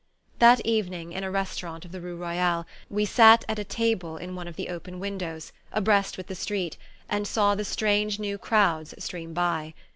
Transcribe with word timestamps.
That 0.39 0.61
evening, 0.65 1.11
in 1.13 1.23
a 1.23 1.29
restaurant 1.29 1.85
of 1.85 1.91
the 1.91 2.01
rue 2.01 2.15
Royale, 2.15 2.65
we 2.89 3.05
sat 3.05 3.45
at 3.47 3.59
a 3.59 3.63
table 3.63 4.17
in 4.17 4.33
one 4.33 4.47
of 4.47 4.55
the 4.55 4.69
open 4.69 4.99
windows, 4.99 5.51
abreast 5.71 6.17
with 6.17 6.25
the 6.25 6.33
street, 6.33 6.75
and 7.07 7.27
saw 7.27 7.53
the 7.53 7.63
strange 7.63 8.17
new 8.17 8.39
crowds 8.39 8.95
stream 8.97 9.35
by. 9.35 9.75